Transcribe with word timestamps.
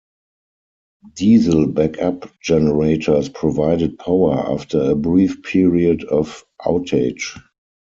Diesel 1.13 1.67
backup 1.67 2.27
generators 2.41 3.29
provided 3.29 3.99
power 3.99 4.33
after 4.51 4.81
a 4.89 4.95
brief 4.95 5.43
period 5.43 6.03
of 6.05 6.43
outage. 6.65 7.39